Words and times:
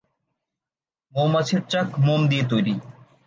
মৌমাছির 1.15 1.61
চাক 1.71 1.87
মোম 2.05 2.21
দিয়ে 2.27 2.43
তৈরী। 2.51 2.73